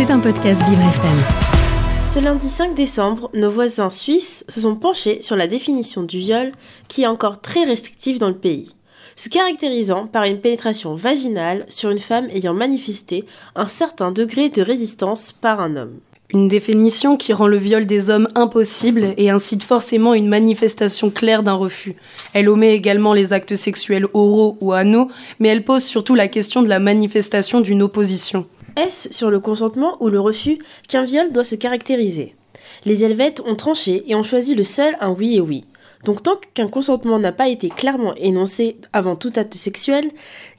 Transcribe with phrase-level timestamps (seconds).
[0.00, 2.06] C'est un podcast Vivre FM.
[2.06, 6.52] Ce lundi 5 décembre, nos voisins suisses se sont penchés sur la définition du viol
[6.88, 8.74] qui est encore très restrictive dans le pays,
[9.14, 14.62] se caractérisant par une pénétration vaginale sur une femme ayant manifesté un certain degré de
[14.62, 15.98] résistance par un homme.
[16.32, 21.42] Une définition qui rend le viol des hommes impossible et incite forcément une manifestation claire
[21.42, 21.94] d'un refus.
[22.32, 25.10] Elle omet également les actes sexuels oraux ou anneaux,
[25.40, 28.46] mais elle pose surtout la question de la manifestation d'une opposition.
[28.76, 30.58] Est-ce sur le consentement ou le refus
[30.88, 32.34] qu'un viol doit se caractériser?
[32.84, 35.64] Les Helvètes ont tranché et ont choisi le seul un oui et oui.
[36.04, 40.10] Donc tant qu'un consentement n'a pas été clairement énoncé avant tout acte sexuel,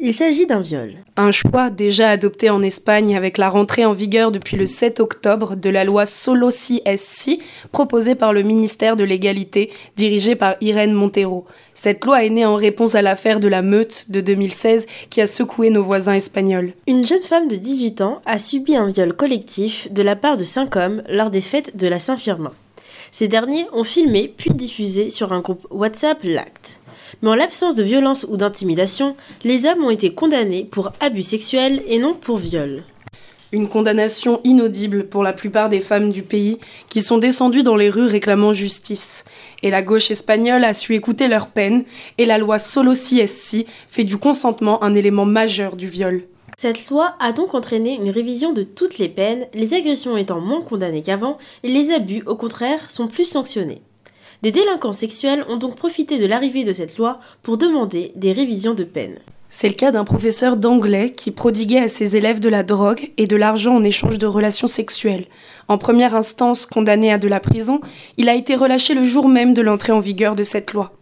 [0.00, 0.94] il s'agit d'un viol.
[1.16, 5.54] Un choix déjà adopté en Espagne avec la rentrée en vigueur depuis le 7 octobre
[5.54, 7.38] de la loi Solo CSC
[7.70, 11.46] proposée par le ministère de l'égalité dirigé par Irène Montero.
[11.72, 15.28] Cette loi est née en réponse à l'affaire de la meute de 2016 qui a
[15.28, 16.72] secoué nos voisins espagnols.
[16.88, 20.44] Une jeune femme de 18 ans a subi un viol collectif de la part de
[20.44, 22.52] cinq hommes lors des fêtes de la Saint-Firmin.
[23.12, 26.78] Ces derniers ont filmé puis diffusé sur un groupe WhatsApp l'acte.
[27.22, 31.82] Mais en l'absence de violence ou d'intimidation, les hommes ont été condamnés pour abus sexuels
[31.86, 32.84] et non pour viol.
[33.50, 36.58] Une condamnation inaudible pour la plupart des femmes du pays
[36.90, 39.24] qui sont descendues dans les rues réclamant justice.
[39.62, 41.84] Et la gauche espagnole a su écouter leur peine
[42.18, 46.20] et la loi Solo CSC fait du consentement un élément majeur du viol.
[46.56, 50.62] Cette loi a donc entraîné une révision de toutes les peines, les agressions étant moins
[50.62, 53.82] condamnées qu'avant et les abus, au contraire, sont plus sanctionnés.
[54.42, 58.74] Des délinquants sexuels ont donc profité de l'arrivée de cette loi pour demander des révisions
[58.74, 59.18] de peine.
[59.50, 63.26] C'est le cas d'un professeur d'anglais qui prodiguait à ses élèves de la drogue et
[63.26, 65.26] de l'argent en échange de relations sexuelles.
[65.68, 67.80] En première instance condamné à de la prison,
[68.18, 70.92] il a été relâché le jour même de l'entrée en vigueur de cette loi.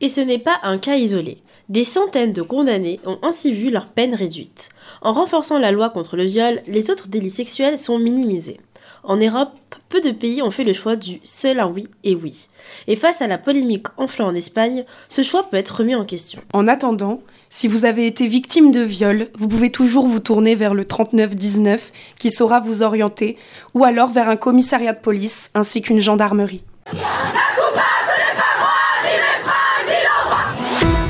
[0.00, 1.38] Et ce n'est pas un cas isolé.
[1.68, 4.68] Des centaines de condamnés ont ainsi vu leur peine réduite.
[5.06, 8.58] En renforçant la loi contre le viol, les autres délits sexuels sont minimisés.
[9.04, 9.52] En Europe,
[9.88, 12.48] peu de pays ont fait le choix du seul un oui et oui.
[12.88, 16.40] Et face à la polémique enflant en Espagne, ce choix peut être remis en question.
[16.52, 20.74] En attendant, si vous avez été victime de viol, vous pouvez toujours vous tourner vers
[20.74, 23.36] le 3919 qui saura vous orienter,
[23.74, 26.64] ou alors vers un commissariat de police ainsi qu'une gendarmerie.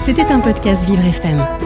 [0.04, 1.65] C'était un podcast Vivre FM.